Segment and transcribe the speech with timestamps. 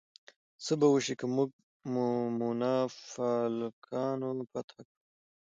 [0.65, 1.49] څه به وشي که موږ
[2.39, 4.93] مونافالکانو فتح کړو؟